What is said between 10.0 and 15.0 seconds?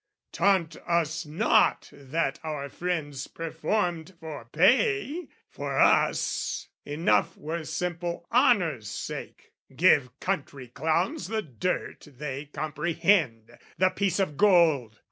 country clowns the dirt they comprehend, The piece of gold!